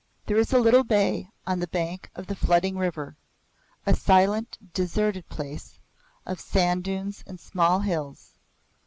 There 0.25 0.37
is 0.37 0.51
a 0.51 0.57
little 0.57 0.83
bay 0.83 1.29
on 1.45 1.59
the 1.59 1.67
bank 1.67 2.09
of 2.15 2.25
the 2.25 2.35
flooding 2.35 2.75
river 2.75 3.15
a 3.85 3.93
silent, 3.95 4.57
deserted 4.73 5.29
place 5.29 5.77
of 6.25 6.39
sanddunes 6.39 7.23
and 7.27 7.39
small 7.39 7.83
bills. 7.83 8.33